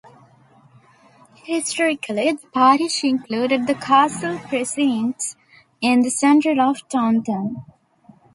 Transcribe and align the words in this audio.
Historically 1.43 2.31
the 2.31 2.39
parish 2.55 3.03
included 3.03 3.67
the 3.67 3.75
castle 3.75 4.39
precincts 4.47 5.35
in 5.79 6.01
the 6.01 6.09
centre 6.09 6.59
of 6.59 6.81
Taunton. 6.89 7.63